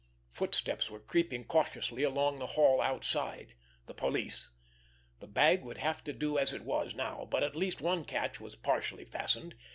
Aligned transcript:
Footsteps 0.31 0.89
were 0.89 0.99
creeping 0.99 1.43
cautiously 1.43 2.01
along 2.01 2.39
the 2.39 2.47
hall 2.57 2.81
outside. 2.81 3.53
The 3.85 3.93
police! 3.93 4.49
The 5.19 5.27
bag 5.27 5.61
would 5.63 5.77
have 5.77 6.03
to 6.05 6.11
do 6.11 6.39
as 6.39 6.53
it 6.53 6.63
was 6.63 6.95
now; 6.95 7.27
but 7.29 7.43
at 7.43 7.55
least 7.55 7.81
one 7.81 8.03
catch 8.05 8.39
was 8.41 8.55
partially 8.55 9.05
fastened. 9.05 9.53